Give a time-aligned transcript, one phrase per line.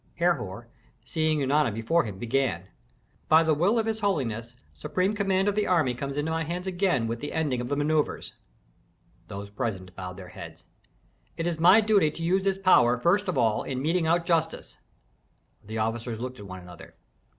[0.15, 0.67] Herhor,
[1.05, 2.63] seeing Eunana before him, began,
[3.29, 6.65] "By the will of his holiness, supreme command of the army comes into my hands
[6.65, 8.31] again with the ending of the manœuvres."
[9.27, 10.65] Those present bowed their heads.
[11.37, 14.79] "It is my duty to use this power first of all in meting out justice."
[15.63, 16.95] The officers looked at one another.